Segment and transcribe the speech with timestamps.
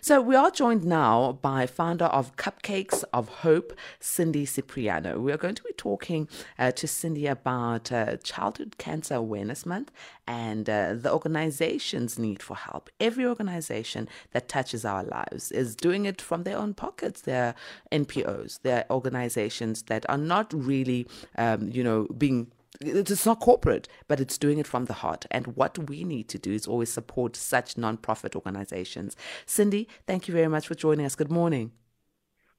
[0.00, 5.18] So we are joined now by founder of Cupcakes of Hope, Cindy Cipriano.
[5.18, 9.90] We are going to be talking uh, to Cindy about uh, Childhood Cancer Awareness Month
[10.24, 12.90] and uh, the organization's need for help.
[13.00, 17.22] Every organization that touches our lives is doing it from their own pockets.
[17.22, 17.56] They're
[17.90, 18.60] NPOs.
[18.62, 24.38] They're organizations that are not really, um, you know, being it's not corporate, but it's
[24.38, 25.26] doing it from the heart.
[25.30, 29.16] And what we need to do is always support such non-profit organizations.
[29.46, 31.14] Cindy, thank you very much for joining us.
[31.14, 31.72] Good morning.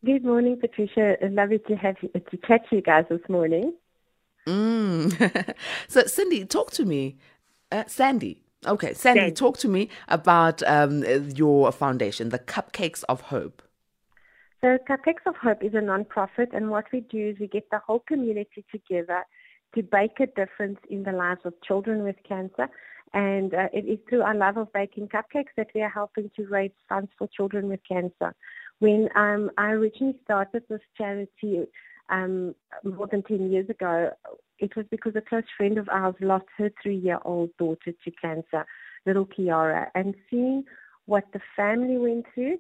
[0.05, 1.17] Good morning, Patricia.
[1.21, 3.73] Lovely to have you, to catch you guys this morning.
[4.47, 5.55] Mm.
[5.87, 7.17] so, Cindy, talk to me.
[7.71, 8.41] Uh, Sandy.
[8.65, 13.61] Okay, Sandy, Sandy, talk to me about um, your foundation, the Cupcakes of Hope.
[14.59, 17.79] So, Cupcakes of Hope is a non-profit, and what we do is we get the
[17.79, 19.23] whole community together
[19.75, 22.67] to make a difference in the lives of children with cancer.
[23.13, 26.45] And uh, it is through our love of baking cupcakes that we are helping to
[26.47, 28.35] raise funds for children with cancer.
[28.79, 31.65] When um, I originally started this charity
[32.09, 34.11] um, more than 10 years ago,
[34.59, 38.11] it was because a close friend of ours lost her three year old daughter to
[38.21, 38.65] cancer,
[39.05, 39.87] little Kiara.
[39.95, 40.63] And seeing
[41.05, 42.57] what the family went through,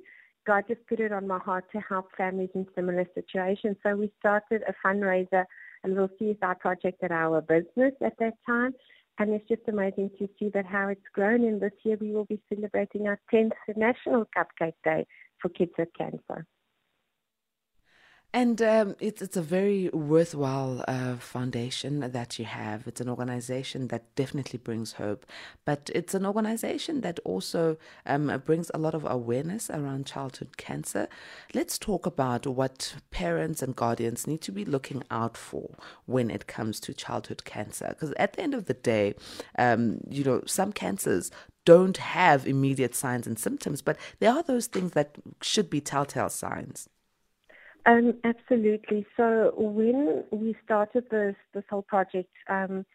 [0.47, 3.77] God just put it on my heart to help families in similar situations.
[3.83, 5.45] So we started a fundraiser
[5.85, 8.73] a little CSI project at our business at that time.
[9.17, 11.43] And it's just amazing to see that how it's grown.
[11.43, 15.05] And this year we will be celebrating our 10th National Cupcake Day
[15.41, 16.45] for Kids with Cancer.
[18.31, 22.85] And um, it's it's a very worthwhile uh, foundation that you have.
[22.85, 25.25] It's an organization that definitely brings hope,
[25.65, 31.07] but it's an organization that also um, brings a lot of awareness around childhood cancer.
[31.55, 35.71] Let's talk about what parents and guardians need to be looking out for
[36.05, 37.87] when it comes to childhood cancer.
[37.89, 39.15] Because at the end of the day,
[39.57, 41.31] um, you know, some cancers
[41.65, 46.29] don't have immediate signs and symptoms, but there are those things that should be telltale
[46.29, 46.89] signs.
[47.85, 49.05] Um, absolutely.
[49.15, 52.85] So when we started this this whole project, um,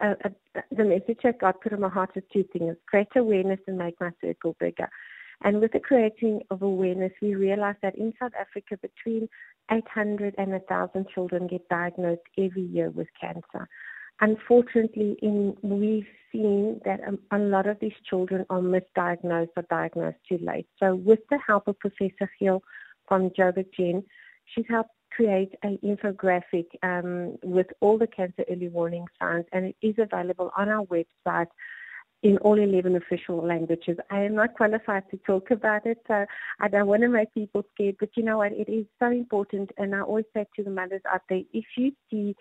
[0.00, 3.60] uh, uh, the message that God put in my heart was two things: create awareness
[3.66, 4.88] and make my circle bigger.
[5.44, 9.28] And with the creating of awareness, we realized that in South Africa, between
[9.70, 13.68] 800 and 1,000 children get diagnosed every year with cancer.
[14.20, 20.18] Unfortunately, in, we've seen that a, a lot of these children are misdiagnosed or diagnosed
[20.28, 20.66] too late.
[20.78, 22.62] So, with the help of Professor Hill
[23.08, 24.04] from Joburg Gen,
[24.46, 29.76] She's helped create an infographic um, with all the cancer early warning signs, and it
[29.82, 31.48] is available on our website
[32.22, 33.98] in all 11 official languages.
[34.10, 36.24] I am not qualified to talk about it, so
[36.60, 38.52] I don't want to make people scared, but you know what?
[38.52, 41.92] It is so important, and I always say to the mothers out there, if you
[42.10, 42.36] see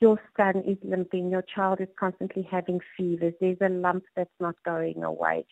[0.00, 4.56] your son is limping, your child is constantly having fevers, there's a lump that's not
[4.64, 5.46] going away,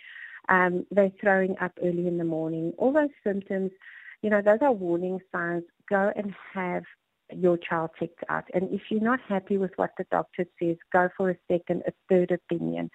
[0.49, 3.71] um, they're throwing up early in the morning, all those symptoms–
[4.23, 5.65] you know, those are warning signs.
[5.91, 6.85] Go and have
[7.33, 8.45] your child checked out.
[8.55, 11.93] And if you're not happy with what the doctor says, go for a second, a
[12.09, 12.91] third opinion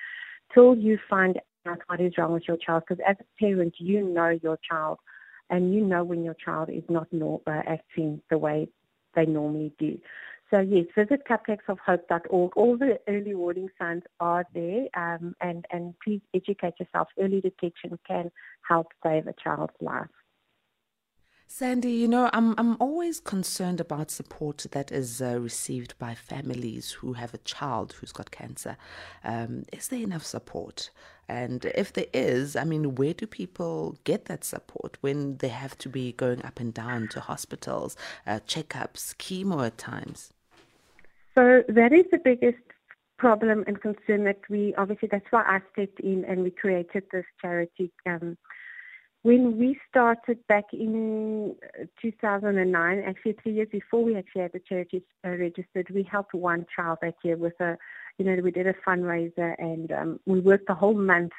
[0.54, 2.84] till you find out what is wrong with your child.
[2.88, 5.00] Because as a parent, you know your child
[5.50, 8.68] and you know when your child is not uh, acting the way
[9.16, 9.98] they normally do.
[10.52, 12.56] So yes, visit cupcakesofhope.org.
[12.56, 17.08] All the early warning signs are there, um, and and please educate yourself.
[17.20, 18.32] Early detection can
[18.62, 20.08] help save a child's life.
[21.48, 26.92] Sandy, you know, I'm I'm always concerned about support that is uh, received by families
[26.92, 28.78] who have a child who's got cancer.
[29.24, 30.90] Um, is there enough support?
[31.28, 35.78] And if there is, I mean, where do people get that support when they have
[35.80, 37.96] to be going up and down to hospitals,
[38.28, 40.32] uh, checkups, chemo at times?
[41.36, 42.58] So that is the biggest
[43.18, 47.26] problem and concern that we obviously that's why I stepped in and we created this
[47.42, 47.92] charity.
[48.06, 48.38] Um,
[49.26, 54.62] when we started back in uh, 2009, actually three years before we actually had the
[54.70, 57.76] charity uh, registered, we helped one child that year with a,
[58.20, 61.32] you know, we did a fundraiser and um, we worked the whole month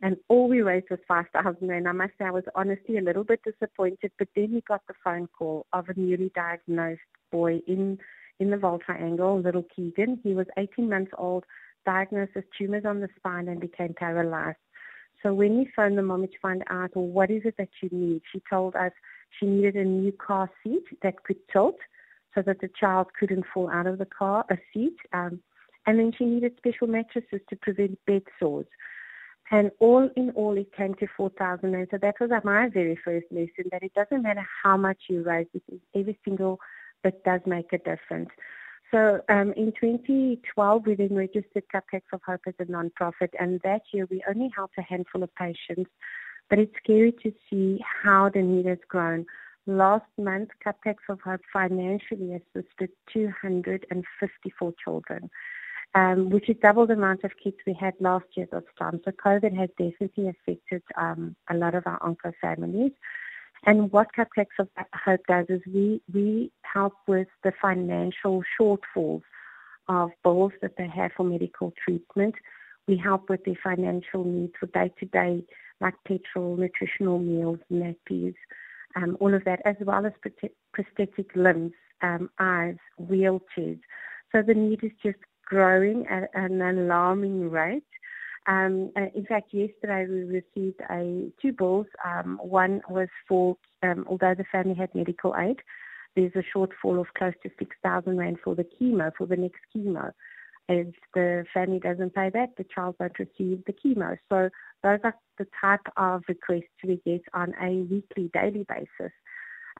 [0.00, 3.24] and all we raised was 5,000 and I must say I was honestly a little
[3.24, 7.00] bit disappointed, but then we got the phone call of a newly diagnosed
[7.32, 7.98] boy in,
[8.38, 10.20] in the Vaal Triangle, little Keegan.
[10.22, 11.42] He was 18 months old,
[11.84, 14.58] diagnosed with tumors on the spine and became paralyzed.
[15.24, 17.88] So when we phoned the mom to find out, well, what is it that you
[17.90, 18.92] need, she told us
[19.38, 21.78] she needed a new car seat that could tilt
[22.34, 24.96] so that the child couldn't fall out of the car, a seat.
[25.12, 25.40] Um,
[25.86, 28.66] and then she needed special mattresses to prevent bed sores.
[29.50, 31.74] And all in all, it came to 4,000.
[31.74, 35.22] And so that was my very first lesson that it doesn't matter how much you
[35.22, 35.46] raise,
[35.94, 36.60] every single
[37.02, 38.30] bit does make a difference.
[38.94, 43.82] So um, in 2012, we then registered Cupcakes of Hope as a nonprofit, and that
[43.92, 45.90] year we only helped a handful of patients
[46.50, 49.26] but it's scary to see how the need has grown.
[49.66, 55.30] Last month, Cupcakes of Hope financially assisted 254 children,
[55.94, 59.00] um, which is double the amount of kids we had last year this time.
[59.04, 62.92] So COVID has definitely affected um, a lot of our onco families.
[63.66, 69.22] And what Cupcakes of Hope does is we, we help with the financial shortfalls
[69.88, 72.34] of bills that they have for medical treatment.
[72.86, 75.44] We help with their financial needs for day to day,
[75.80, 78.34] like petrol, nutritional meals, nappies,
[78.96, 80.12] um, all of that, as well as
[80.72, 81.72] prosthetic limbs,
[82.02, 83.80] um, eyes, wheelchairs.
[84.32, 87.84] So the need is just growing at an alarming rate.
[88.46, 91.86] Um, in fact, yesterday we received a two bills.
[92.04, 95.56] Um, one was for, um, although the family had medical aid,
[96.16, 100.12] there's a shortfall of close to 6,000 Rand for the chemo, for the next chemo.
[100.68, 104.16] If the family doesn't pay that, the child won't receive the chemo.
[104.28, 104.48] So
[104.82, 109.12] those are the type of requests we get on a weekly, daily basis.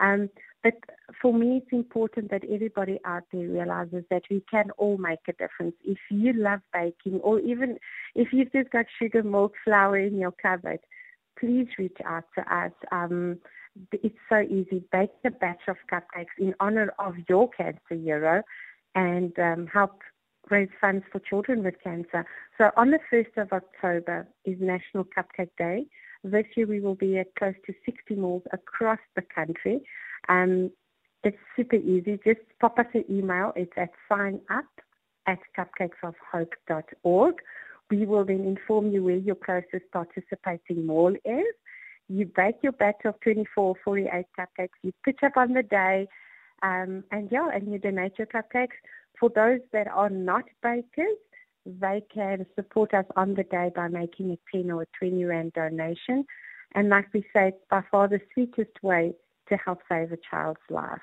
[0.00, 0.28] Um,
[0.62, 0.74] but
[1.20, 5.32] for me, it's important that everybody out there realizes that we can all make a
[5.32, 5.76] difference.
[5.84, 7.78] If you love baking, or even
[8.14, 10.80] if you've just got sugar, milk, flour in your cupboard,
[11.38, 12.72] please reach out to us.
[12.90, 13.38] Um,
[13.92, 14.84] it's so easy.
[14.92, 18.42] Bake a batch of cupcakes in honor of your cancer hero
[18.94, 20.00] and um, help
[20.50, 22.26] raise funds for children with cancer.
[22.58, 25.86] So on the 1st of October is National Cupcake Day.
[26.22, 29.80] This year we will be at close to 60 malls across the country.
[30.28, 30.70] Um,
[31.22, 32.18] it's super easy.
[32.24, 33.52] Just pop us an email.
[33.56, 34.66] It's at sign up
[35.26, 37.34] at cupcakesofhope.org.
[37.90, 41.54] We will then inform you where your closest participating mall is.
[42.08, 44.68] You bake your batch of 24 48 cupcakes.
[44.82, 46.06] You pitch up on the day.
[46.62, 48.76] Um, and yeah, and you donate your cupcakes.
[49.18, 51.18] For those that are not bakers,
[51.66, 55.52] they can support us on the day by making a 10 or a 20 Rand
[55.54, 56.24] donation.
[56.74, 59.14] And like we say, it's by far the sweetest way
[59.48, 61.00] to help save a child's life.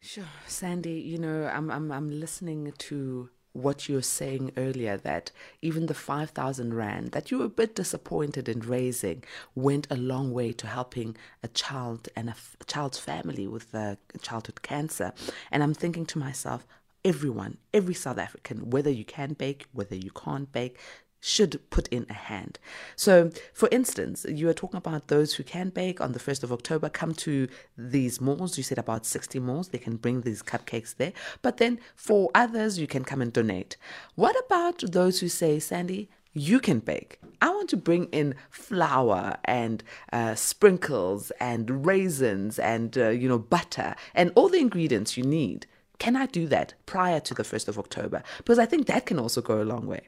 [0.00, 1.00] Sure, Sandy.
[1.00, 3.30] You know, I'm I'm I'm listening to
[3.62, 5.30] what you were saying earlier that
[5.62, 9.24] even the 5,000 Rand that you were a bit disappointed in raising
[9.54, 13.74] went a long way to helping a child and a, f- a child's family with
[13.74, 15.12] uh, childhood cancer.
[15.50, 16.66] And I'm thinking to myself,
[17.04, 20.78] everyone, every South African, whether you can bake, whether you can't bake,
[21.20, 22.58] should put in a hand.
[22.96, 26.52] So, for instance, you are talking about those who can bake on the 1st of
[26.52, 28.56] October come to these malls.
[28.56, 31.12] You said about 60 malls, they can bring these cupcakes there.
[31.42, 33.76] But then for others, you can come and donate.
[34.14, 37.18] What about those who say, Sandy, you can bake.
[37.40, 39.82] I want to bring in flour and
[40.12, 45.66] uh, sprinkles and raisins and uh, you know butter and all the ingredients you need.
[45.98, 48.22] Can I do that prior to the 1st of October?
[48.36, 50.02] Because I think that can also go a long way.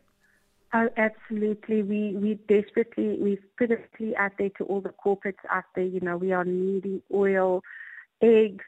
[0.72, 1.82] Oh, absolutely.
[1.82, 5.84] We we desperately we've put it out there to all the corporates out there.
[5.84, 7.62] You know, we are needing oil,
[8.22, 8.64] eggs,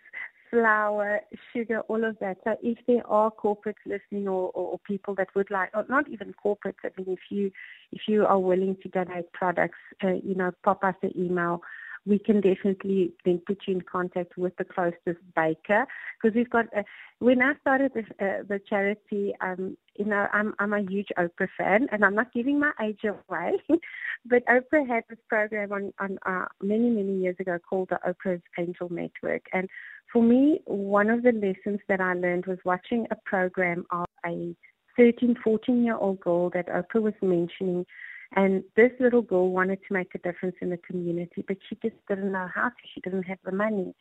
[0.51, 1.21] flour,
[1.53, 2.39] sugar, all of that.
[2.43, 6.09] So if there are corporates listening or, or, or people that would like, or not
[6.09, 7.53] even corporates, I mean, if you
[7.93, 11.63] if you are willing to donate products, uh, you know, pop us an email
[12.05, 15.87] we can definitely then put you in contact with the closest baker
[16.21, 16.67] because we've got.
[16.77, 16.83] Uh,
[17.21, 21.49] when I started this, uh, the charity, um, you know, I'm I'm a huge Oprah
[21.57, 23.53] fan, and I'm not giving my age away,
[24.27, 28.43] but Oprah had this program on on uh, many many years ago called the Oprah's
[28.59, 29.69] Angel Network, and
[30.13, 34.55] for me, one of the lessons that I learned was watching a program of a
[34.97, 37.87] 13, 14 year old girl that Oprah was mentioning
[38.35, 41.97] and this little girl wanted to make a difference in the community, but she just
[42.09, 42.75] didn't know how to.
[42.95, 43.95] She didn't have the money.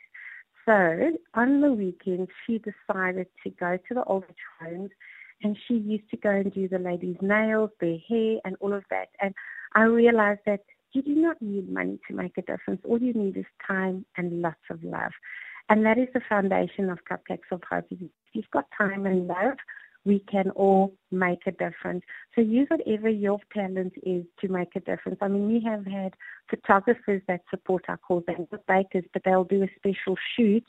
[0.65, 4.27] So on the weekend, she decided to go to the older
[4.59, 4.91] homes
[5.43, 8.83] and she used to go and do the ladies' nails, their hair, and all of
[8.89, 9.09] that.
[9.21, 9.33] And
[9.73, 10.61] I realized that
[10.93, 12.81] you do not need money to make a difference.
[12.83, 15.11] All you need is time and lots of love.
[15.69, 17.85] And that is the foundation of Cupcakes of Hope.
[17.89, 17.99] If
[18.33, 19.57] you've got time and love,
[20.03, 22.03] we can all make a difference.
[22.33, 25.19] So use whatever your talent is to make a difference.
[25.21, 26.13] I mean, we have had
[26.49, 30.65] photographers that support our cause, and bakers, but they'll do a special shoot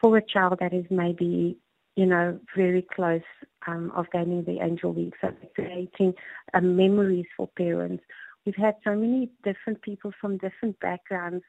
[0.00, 1.56] for a child that is maybe,
[1.96, 3.22] you know, very close
[3.66, 5.14] um, of gaining the angel week.
[5.20, 6.14] So creating
[6.52, 8.04] uh, memories for parents.
[8.44, 11.44] We've had so many different people from different backgrounds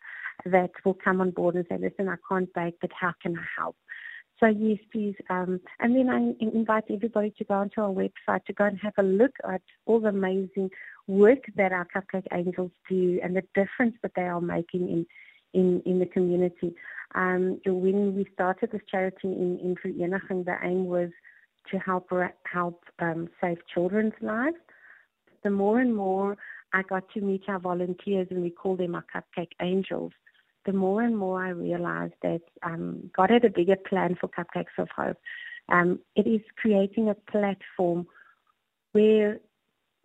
[0.45, 3.43] that will come on board and say, listen, I can't bake, but how can I
[3.57, 3.75] help?
[4.39, 5.15] So yes, please.
[5.29, 8.93] Um, and then I invite everybody to go onto our website to go and have
[8.97, 10.69] a look at all the amazing
[11.07, 15.05] work that our Cupcake Angels do and the difference that they are making in
[15.53, 16.73] in, in the community.
[17.13, 21.11] Um, when we started this charity in in Vereeniging, the aim was
[21.71, 22.09] to help
[22.51, 24.57] help um, save children's lives.
[25.43, 26.37] The more and more
[26.73, 30.11] I got to meet our volunteers, and we call them our cupcake angels,
[30.65, 34.77] the more and more I realized that um, God had a bigger plan for Cupcakes
[34.77, 35.17] of Hope.
[35.69, 38.07] Um, it is creating a platform
[38.91, 39.39] where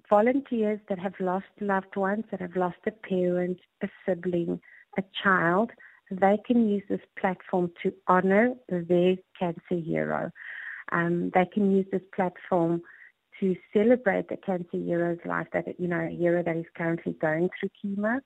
[0.08, 4.60] volunteers that have lost loved ones, that have lost a parent, a sibling,
[4.96, 5.70] a child,
[6.10, 10.30] they can use this platform to honor their cancer hero.
[10.90, 12.82] Um, they can use this platform
[13.40, 17.50] to celebrate the cancer hero's life, that you know, a hero that is currently going
[17.60, 18.20] through chemo.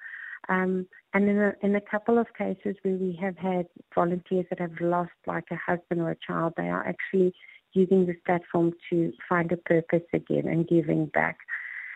[0.49, 4.61] Um, and in a, in a couple of cases where we have had volunteers that
[4.61, 7.34] have lost like a husband or a child, they are actually
[7.72, 11.38] using this platform to find a purpose again and giving back.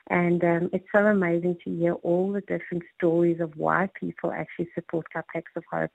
[0.09, 4.69] And um, it's so amazing to hear all the different stories of why people actually
[4.75, 5.91] support Cupcakes of Hope.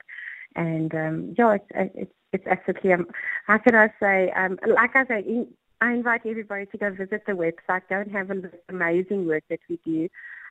[0.56, 1.66] And um, yeah, it's
[1.96, 3.08] it's it's absolutely um,
[3.48, 4.32] how can I say?
[4.32, 5.48] Um, like I say,
[5.82, 7.82] I invite everybody to go visit the website.
[7.90, 10.08] Go and have a look at the amazing work that we do.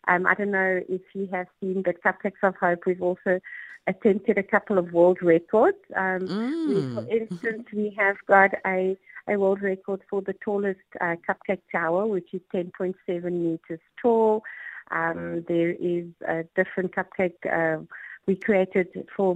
[0.09, 3.41] Um, I don't know if you have seen, but Cupcakes of Hope, we've also
[3.87, 5.79] attempted a couple of world records.
[5.95, 6.69] Um, mm.
[6.69, 11.63] we, for instance, we have got a, a world record for the tallest uh, cupcake
[11.71, 12.95] tower, which is 10.7
[13.33, 14.43] meters tall.
[14.91, 17.85] Um, there is a different cupcake uh,
[18.27, 19.35] we created for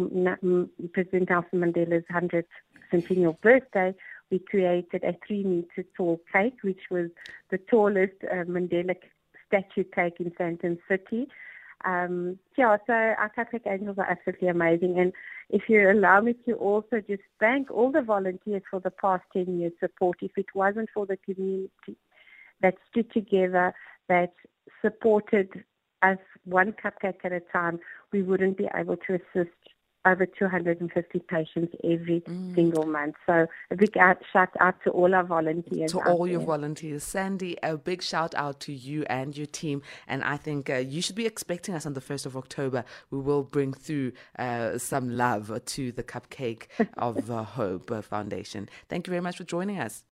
[0.92, 2.44] President Nelson Mandela's 100th
[2.90, 3.94] centennial birthday.
[4.34, 7.08] We created a three meter tall cake, which was
[7.52, 8.96] the tallest uh, Mandela
[9.46, 11.28] statue cake in Sandton City.
[11.84, 14.98] Um, yeah, so our Cupcake Angels are absolutely amazing.
[14.98, 15.12] And
[15.50, 19.60] if you allow me to also just thank all the volunteers for the past 10
[19.60, 20.18] years support.
[20.20, 21.96] If it wasn't for the community
[22.60, 23.72] that stood together,
[24.08, 24.32] that
[24.82, 25.62] supported
[26.02, 27.78] us one cupcake at a time,
[28.10, 29.54] we wouldn't be able to assist
[30.06, 32.54] over 250 patients every mm.
[32.54, 33.14] single month.
[33.26, 35.92] So a big out, shout out to all our volunteers.
[35.92, 36.32] To all there.
[36.32, 37.02] your volunteers.
[37.02, 39.82] Sandy, a big shout out to you and your team.
[40.06, 42.84] And I think uh, you should be expecting us on the 1st of October.
[43.10, 48.68] We will bring through uh, some love to the Cupcake of uh, Hope Foundation.
[48.88, 50.02] Thank you very much for joining us.